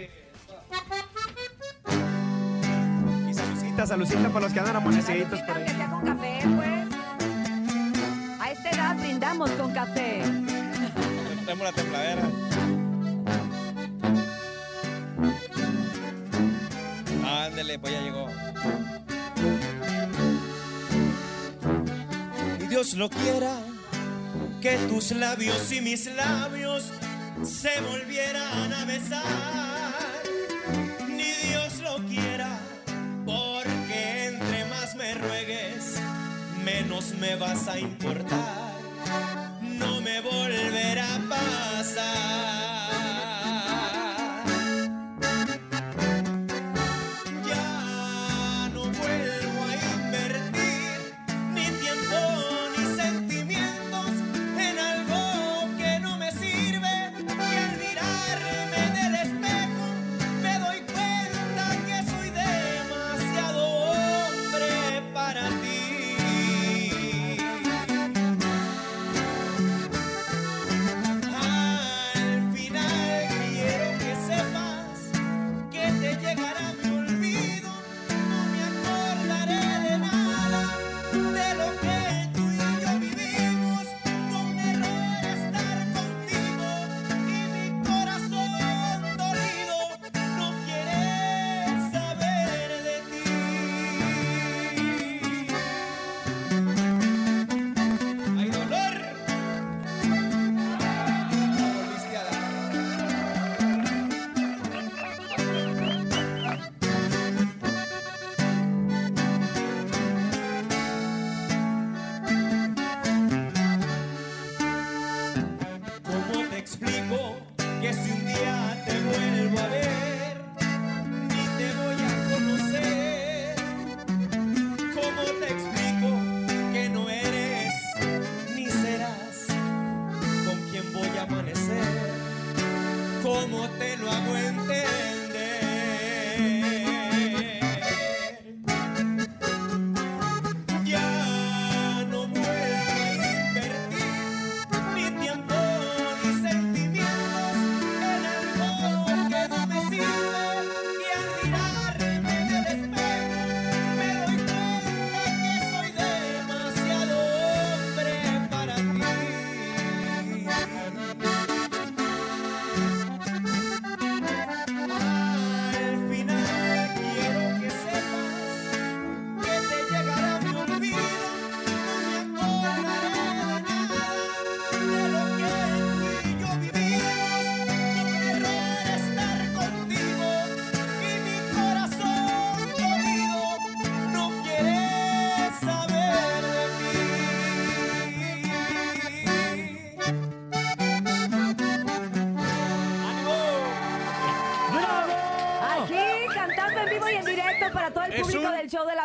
[3.30, 5.66] Y salucita, salucita para los que andan amaneciditos por Salucita, ahí.
[5.66, 8.42] que sea con café, pues.
[8.42, 10.24] A esta edad brindamos con café.
[11.46, 12.24] Tenemos la tembladera.
[17.46, 18.28] Ándele, pues ya llegó.
[22.62, 23.54] Y Dios lo quiera,
[24.62, 26.92] que tus labios y mis labios
[27.44, 29.94] se volvieran a besar.
[31.08, 32.60] Ni Dios lo quiera,
[33.26, 36.00] porque entre más me ruegues,
[36.64, 38.67] menos me vas a importar.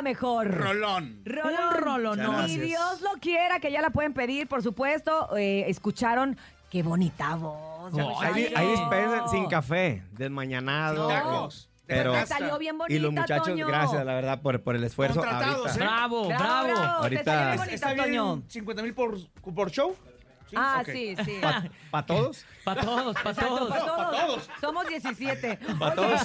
[0.02, 0.48] La mejor.
[0.50, 1.22] Rolón.
[1.24, 1.54] Rolón.
[1.76, 2.50] Un rolonón.
[2.50, 5.36] Y Dios lo quiera, que ya la pueden pedir, por supuesto.
[5.36, 6.36] Eh, escucharon
[6.70, 7.92] qué bonita voz.
[7.94, 8.20] Oh.
[8.20, 11.08] Ahí, ahí dispensan sin café, desmañanado.
[11.08, 11.68] Tacos.
[11.86, 13.66] Pero- salió bien bonita, Y los muchachos, Toño.
[13.66, 15.20] gracias, la verdad, por, por el esfuerzo.
[15.22, 15.72] Ahorita.
[15.74, 15.76] ¿eh?
[15.78, 16.72] Bravo, Bravo.
[16.78, 18.36] Ahorita- Te salió bien bonita, ¿Está Toño.
[18.36, 19.18] bien 50 mil por,
[19.54, 19.94] por show?
[20.52, 21.40] Sí, Ah, sí, sí.
[21.90, 22.44] ¿Para todos?
[22.64, 23.68] Para todos, para todos.
[23.70, 23.96] para todos.
[23.96, 24.50] pa' todos.
[24.60, 25.56] Somos 17.
[25.80, 26.20] Pa' Oye, todos.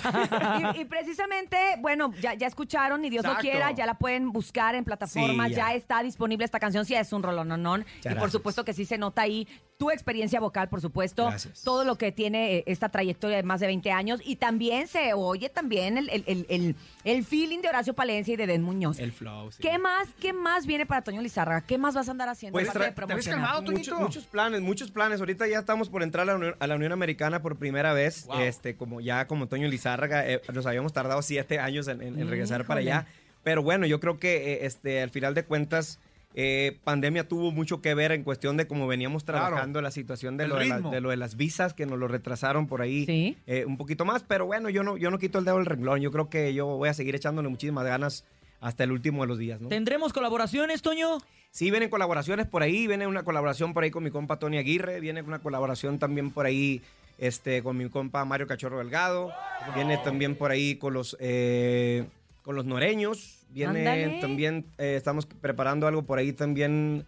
[0.76, 3.50] Y, y precisamente, bueno, ya, ya escucharon y Dios lo Exacto.
[3.50, 5.70] quiera, ya la pueden buscar en plataformas, Sí, ya.
[5.70, 5.74] ya.
[5.74, 7.86] está disponible esta canción, sí es un rolononón.
[8.04, 11.62] Y por supuesto que sí se nota ahí tu experiencia vocal, por supuesto, Gracias.
[11.62, 15.14] todo lo que tiene eh, esta trayectoria de más de 20 años y también se
[15.14, 18.98] oye también el, el, el, el- el feeling de Horacio Palencia y de Den Muñoz.
[19.00, 19.62] El flow, sí.
[19.62, 21.62] ¿Qué más, qué más viene para Toño Lizárraga?
[21.62, 22.54] ¿Qué más vas a andar haciendo?
[22.58, 24.00] Pues aparte de tra- te calmado, Muchos, Toñito.
[24.00, 25.20] muchos planes, muchos planes.
[25.20, 28.26] Ahorita ya estamos por entrar a la Unión, a la Unión Americana por primera vez.
[28.26, 28.40] Wow.
[28.40, 32.28] Este, como ya como Toño Lizárraga, eh, nos habíamos tardado siete años en, en- en
[32.30, 33.06] regresar para allá.
[33.44, 36.00] Pero bueno, yo creo que eh, este, al final de cuentas,
[36.40, 39.48] eh, pandemia tuvo mucho que ver en cuestión de cómo veníamos Claro.
[39.48, 40.92] trabajando la situación de lo de, la- ritmo.
[40.92, 43.36] de lo de las visas, que nos lo retrasaron por ahí Sí.
[43.48, 44.22] eh, un poquito más.
[44.22, 46.00] Pero bueno, yo no, yo no quito el dedo del renglón.
[46.00, 48.24] Yo creo que yo voy a seguir echándole muchísimas ganas
[48.62, 49.70] hasta el último de los días, ¿no?
[49.70, 51.18] ¿Tendremos colaboraciones, Toño?
[51.50, 55.00] Sí, vienen colaboraciones por ahí, viene una colaboración por ahí con mi compa Tony Aguirre,
[55.00, 56.84] viene una colaboración también por ahí
[57.18, 59.32] este, con mi compa Mario Cachorro Delgado,
[59.74, 62.06] viene también por ahí con los, eh,
[62.48, 64.22] con los noreños, viene Ándale.
[64.22, 67.06] también, eh, estamos preparando algo por ahí también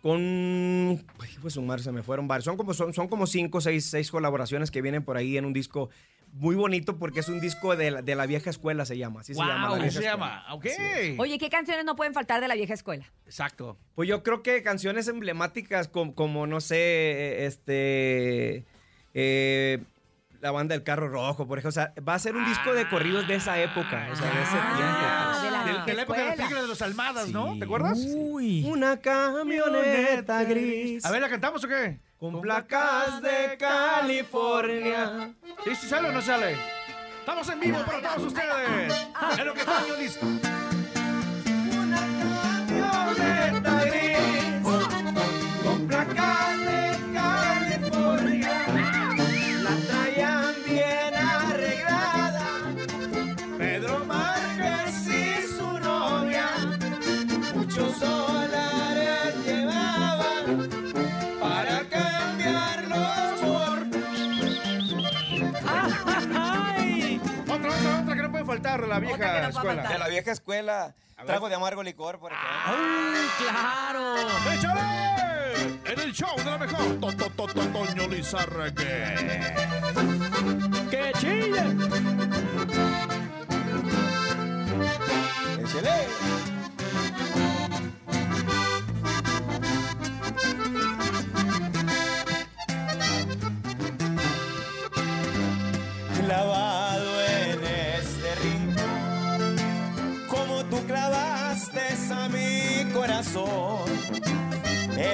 [0.00, 3.84] con, ay, pues sumar, se me fueron varios, son como, son, son como cinco, seis,
[3.84, 5.90] seis colaboraciones que vienen por ahí en un disco
[6.32, 9.34] muy bonito porque es un disco de la, de la vieja escuela, se llama, así
[9.34, 9.52] se llama.
[9.52, 10.46] la así ¿Cómo vieja se llama?
[10.54, 10.66] Ok.
[11.18, 13.12] Oye, ¿qué canciones no pueden faltar de la vieja escuela?
[13.26, 13.76] Exacto.
[13.94, 18.64] Pues yo creo que canciones emblemáticas como, como no sé, este,
[19.12, 19.82] eh,
[20.40, 22.88] la banda del carro rojo, por ejemplo, o sea, va a ser un disco de
[22.88, 25.44] corridos de esa época, o sea, de ese Ah, tiempo.
[25.44, 26.34] de la De, la época de las escuela.
[26.36, 27.52] películas de los Almadas, ¿no?
[27.54, 27.58] Sí.
[27.58, 27.98] ¿Te acuerdas?
[28.14, 28.64] Uy.
[28.64, 31.98] Una camioneta gris A ver, ¿la cantamos o qué?
[32.18, 35.32] con placas de California.
[35.64, 36.56] ¿Sí, sí sale o no sale?
[37.20, 38.94] Estamos en vivo para todos ustedes.
[39.38, 40.20] Es lo que Toño dice.
[42.68, 44.07] Camioneta gris
[68.88, 69.74] la vieja no escuela.
[69.74, 69.92] faltar.
[69.92, 70.94] de la vieja escuela.
[71.26, 72.52] Trago de amargo licor, por ejemplo.
[72.64, 74.14] ¡Ay, claro!
[74.52, 75.80] ¡Échale!
[75.92, 77.00] En el show de la mejor.
[77.00, 78.72] To, to, to, to, Toño Lizárraga.
[80.90, 81.76] ¡Que chille!
[85.60, 86.57] Échale.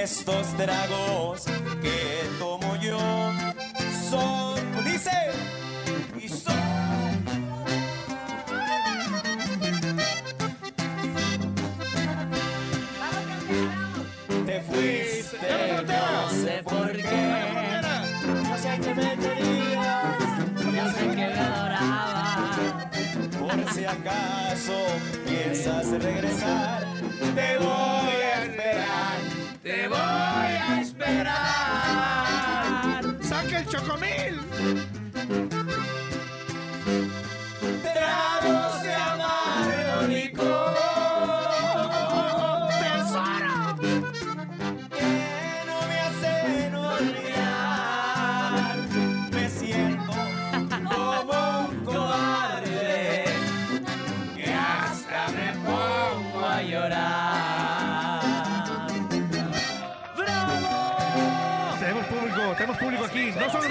[0.05, 1.45] Estos tragos
[1.81, 2.24] que
[62.29, 63.31] público, tenemos público aquí.
[63.31, 63.61] No son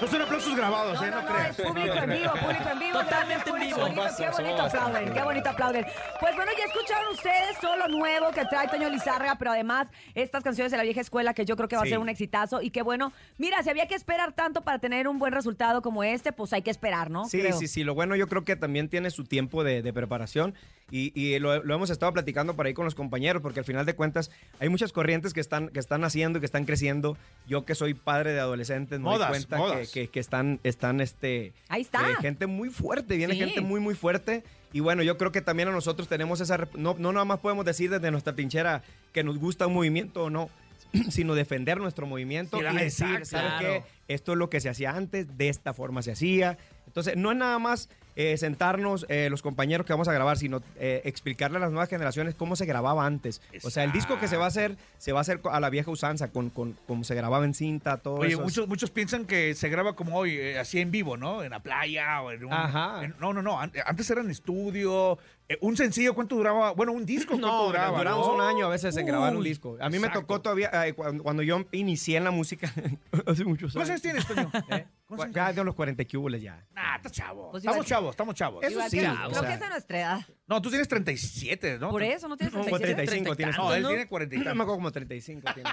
[0.00, 1.10] no son aplausos grabados, No, ¿eh?
[1.10, 2.98] no, No, es público en vivo, público en vivo.
[3.00, 3.80] Totalmente en público vivo.
[3.80, 5.86] bonito, Qué bonito aplauden, qué bonito aplauden.
[6.20, 10.42] Pues bueno, ya escucharon ustedes todo lo nuevo que trae Toño Lizárraga, pero además estas
[10.42, 11.90] canciones de la vieja escuela que yo creo que va a Sí.
[11.90, 15.18] ser un exitazo y que bueno, mira, si había que esperar tanto para tener un
[15.18, 17.24] buen resultado como este, pues hay que esperar, ¿no?
[17.26, 17.56] Sí, Creo.
[17.58, 17.84] sí, sí.
[17.84, 20.54] Lo bueno yo creo que también tiene su tiempo de, de preparación
[20.90, 23.86] y, y lo, lo hemos estado platicando por ahí con los compañeros porque al final
[23.86, 27.16] de cuentas hay muchas corrientes que están, que están haciendo y que están creciendo.
[27.46, 29.90] Yo que soy padre de adolescentes me Modas, doy cuenta modas.
[29.90, 32.10] que, que, que están, están este, Ahí está.
[32.10, 33.40] eh, gente muy fuerte, viene Sí.
[33.40, 34.42] gente muy, muy fuerte.
[34.72, 36.68] Y bueno, yo creo que también a nosotros tenemos esa...
[36.74, 38.82] No, no nada más podemos decir desde nuestra trinchera
[39.12, 40.48] que nos gusta un movimiento o no,
[41.10, 43.24] sino defender nuestro movimiento Sí, y decir, exacto.
[43.26, 43.84] ¿sabe Claro.
[44.06, 44.14] qué?
[44.14, 46.56] Esto es lo que se hacía antes, de esta forma se hacía.
[46.86, 50.62] Entonces, no es nada más eh, sentarnos eh, los compañeros que vamos a grabar, sino
[50.78, 53.40] eh, explicarle a las nuevas generaciones cómo se grababa antes.
[53.62, 55.70] O sea, el disco que se va a hacer, se va a hacer a la
[55.70, 58.42] vieja usanza, con, con como se grababa en cinta, todo Oye, eso.
[58.42, 61.42] muchos, muchos piensan que se graba como hoy, eh, así en vivo, ¿no?
[61.42, 62.52] En la playa o en un...
[62.52, 63.04] Ajá.
[63.04, 63.60] en- no, no, no.
[63.60, 65.18] an- Antes era en estudio.
[65.50, 66.72] Eh, un sencillo, ¿cuánto duraba?
[66.72, 67.98] Bueno, un disco, ¿cuánto No, duraba?
[67.98, 68.34] duramos no?
[68.34, 69.76] un año a veces en grabar un disco.
[69.80, 70.20] A mí me exacto.
[70.20, 72.72] tocó todavía, eh, cuando, cuando yo inicié en la música,
[73.26, 73.90] hace muchos ¿Cuántos años.
[73.90, 74.50] años tienes, Toño?
[74.76, 74.86] ¿Eh?
[75.06, 76.64] ¿Cuántos Ya de los 40 cúbules ya.
[76.72, 77.50] Nah, estás chavo.
[77.50, 78.62] Pues estamos chavos, estamos chavos.
[78.64, 80.20] Eso sí, creo sea- que es de nuestra edad.
[80.50, 81.90] No, tú tienes 37, ¿no?
[81.90, 83.06] Por eso, ¿no tienes Como 37?
[83.06, 83.56] 35 tienes.
[83.56, 84.62] No, él tiene 40 y No me tantos.
[84.62, 85.70] acuerdo como 35 tiene.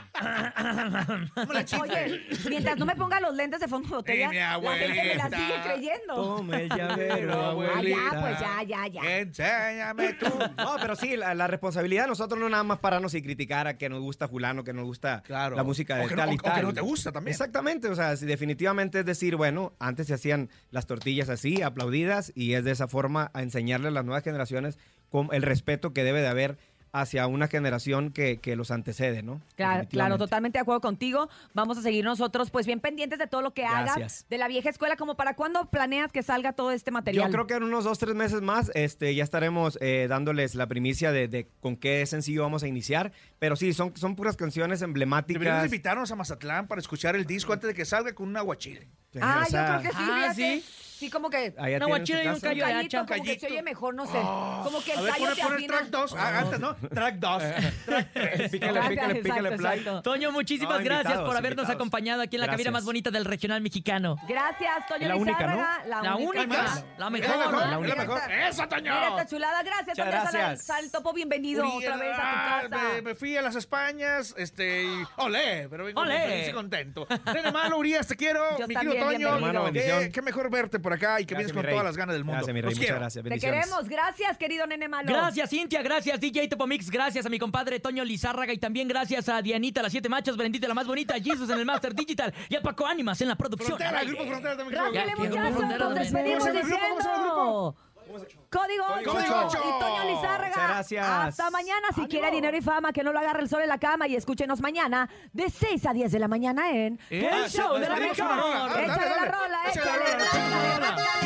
[1.33, 1.81] ¿Cómo la chiste?
[1.89, 5.15] Oye, mientras no me ponga los lentes de fondo de botella, mi la gente me
[5.15, 6.13] la sigue creyendo.
[6.15, 7.97] Tome el llavero, Ah, abuelita.
[8.13, 9.17] ya, pues ya, ya, ya.
[9.19, 10.27] Enséñame tú.
[10.57, 13.77] No, pero sí, la, la responsabilidad de nosotros no nada más pararnos y criticar a
[13.77, 15.55] que nos gusta fulano, que nos gusta Claro.
[15.55, 17.31] la música O de no- y o que no te gusta también.
[17.31, 22.31] Exactamente, o sea, si definitivamente es decir, bueno, antes se hacían las tortillas así, aplaudidas,
[22.35, 24.66] y es de esa forma a enseñarle a las nuevas generaciones
[25.09, 26.57] con el respeto que debe de haber
[26.93, 29.39] hacia una generación que, que los antecede, ¿no?
[29.55, 31.29] Claro, claro, totalmente de acuerdo contigo.
[31.53, 34.25] Vamos a seguir nosotros, pues bien pendientes de todo lo que hagas Gracias.
[34.29, 34.95] de la vieja escuela.
[34.95, 37.25] ¿Como para cuándo planeas que salga todo este material?
[37.27, 40.65] Yo creo que en unos dos, tres meses más este, ya estaremos eh, dándoles la
[40.65, 43.11] primicia de, de con qué sencillo vamos a iniciar.
[43.37, 45.65] Pero sí, son, son puras canciones Deberíamos emblemáticas.
[45.65, 48.87] invitarnos a Mazatlán para escuchar el disco antes de que salga con un aguachile.
[49.21, 50.61] Ah, O sea, yo creo que sí, Ah, fíjate.
[50.61, 50.65] ¿sí?
[50.97, 52.47] Sí, como que allá tienen su y un casa.
[52.47, 53.05] callo de callito, hacha.
[53.13, 53.53] como que se Callito.
[53.53, 54.11] oye mejor, no sé.
[54.63, 55.67] como que el callo te afina.
[55.77, 56.13] track 2.
[56.15, 56.75] antes, ¿no?
[56.75, 57.43] Track 2.
[57.85, 58.51] Track 3.
[58.51, 59.79] Pícale, pícale, pícale exacto, play.
[59.79, 60.01] exacto.
[60.01, 61.75] Toño, muchísimas No, gracias invitados, por habernos invitados.
[61.75, 62.73] acompañado aquí en la cabina Gracias.
[62.73, 64.15] más bonita del regional mexicano.
[64.27, 65.83] Gracias, Toño La única, Lizárraga.
[65.87, 66.83] La única, más?
[66.97, 67.29] la Es mejor.
[67.37, 68.31] la mejor, la es mejor.
[68.31, 68.93] ¡Eso, Toño!
[68.93, 69.63] Mira esta chulada.
[69.63, 70.63] Gracias, Muchas Toño gracias.
[70.65, 70.85] Sal.
[71.13, 72.83] Bienvenido Uri- otra vez ah, a tu casa.
[72.95, 76.17] Me, me fui a las Españas, este, y olé, pero vengo Olé.
[76.19, 77.07] muy feliz y contento.
[77.53, 79.17] Malo, Urias, te quiero, Yo mi también, querido Toño.
[79.17, 79.35] bienvenido.
[79.35, 80.11] Hermano, qué, bendición.
[80.11, 82.37] qué mejor verte por acá y que Gracias, vienes con todas las ganas del mundo.
[82.37, 82.69] Gracias, mi rey.
[82.69, 82.99] Los Muchas quiero.
[83.01, 83.23] gracias.
[83.25, 83.89] Te queremos.
[83.89, 85.11] Gracias, querido nene malo.
[85.11, 85.81] Gracias, Cintia.
[85.81, 86.89] Gracias, DJ Topomix.
[86.89, 88.53] Gracias a mi compadre Toño Lizárraga.
[88.53, 91.65] Y también gracias a Dianita, las siete machos, Brendita, la más bonita, Jesus en el
[91.65, 93.77] Master Digital y a Paco Ánimas en la producción.
[93.77, 94.81] Frontera, el grupo Frontera también.
[94.81, 95.79] Grupo muchachos.
[95.79, 96.95] Nos despedimos ¿Cómo se llama el grupo?
[96.95, 97.86] ¿Cómo se llama el diciendo.
[98.49, 99.57] Código 8.
[99.57, 100.53] Y Toño Lizárraga.
[100.55, 101.07] Gracias.
[101.07, 101.87] Hasta mañana.
[101.93, 104.07] Si quiere dinero y fama, que no lo agarre el sol en la cama.
[104.07, 107.95] Y escúchenos mañana de 6 a 10 de la mañana en El Show de la
[107.95, 108.15] Mejor.
[108.19, 110.95] Ah, la rola, échale, la rola.
[110.97, 111.17] La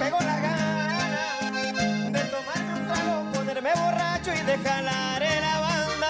[0.00, 6.08] me pegó la gana de tomarme un trago, ponerme borracho y de jalar la banda.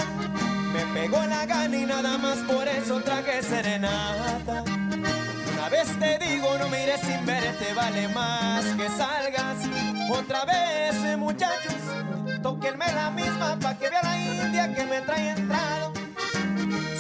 [0.73, 4.63] Me pegó la gana y nada más por eso traje serenata.
[4.63, 9.59] Una vez te digo, no mires sin verte, vale más que salgas.
[10.09, 11.75] Otra vez, muchachos,
[12.45, 15.93] tóquenme la misma pa' que vea la india que me trae entrado.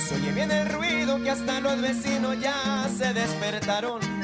[0.09, 4.20] Se oye bien el ruido que hasta los vecinos ya se despertaron.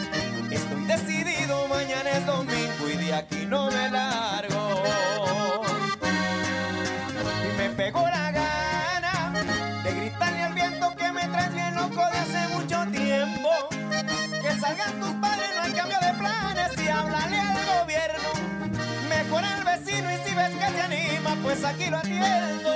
[1.88, 4.82] Es domingo y de aquí no me largo.
[7.44, 9.32] Y me pegó la gana
[9.84, 13.50] de gritarle al viento que me traes bien loco de hace mucho tiempo.
[14.42, 18.30] Que salgan tus padres, no hay cambio de planes y háblale al gobierno.
[19.08, 22.74] Mejor al vecino y si ves que se anima, pues aquí lo atiendo.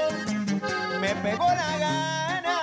[1.00, 2.60] Me pegó la gana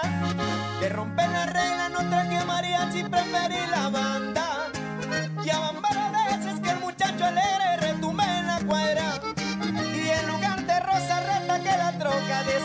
[0.79, 4.27] de romper la regla, no traje mariachi, preferí la banda.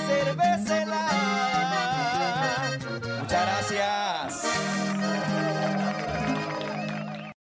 [0.07, 0.92] cerveza